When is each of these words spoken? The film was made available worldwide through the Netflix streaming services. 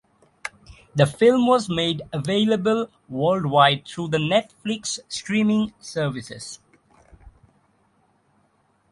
The 0.95 1.05
film 1.05 1.45
was 1.45 1.69
made 1.69 2.01
available 2.11 2.89
worldwide 3.07 3.87
through 3.87 4.07
the 4.07 4.17
Netflix 4.17 4.97
streaming 5.07 5.73
services. 5.79 6.59